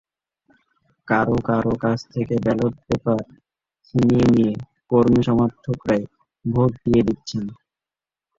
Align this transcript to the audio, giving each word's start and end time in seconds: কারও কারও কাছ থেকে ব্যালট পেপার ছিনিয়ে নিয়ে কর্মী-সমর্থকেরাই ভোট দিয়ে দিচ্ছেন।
কারও 1.07 1.37
কারও 1.47 1.73
কাছ 1.83 1.99
থেকে 2.13 2.35
ব্যালট 2.45 2.73
পেপার 2.85 3.21
ছিনিয়ে 3.85 4.25
নিয়ে 4.33 4.51
কর্মী-সমর্থকেরাই 4.91 6.03
ভোট 6.45 6.71
দিয়ে 6.83 7.01
দিচ্ছেন। 7.07 7.43